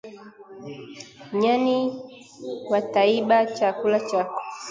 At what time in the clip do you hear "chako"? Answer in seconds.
4.09-4.39